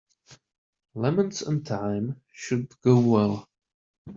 Lemons 0.95 1.43
and 1.43 1.63
thyme 1.63 2.19
should 2.33 2.71
go 2.81 2.99
well. 2.99 3.47